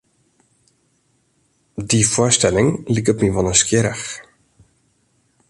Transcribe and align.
Dy 1.89 1.99
foarstelling 2.13 2.69
liket 2.93 3.17
my 3.21 3.29
wol 3.33 3.47
nijsgjirrich. 3.47 4.07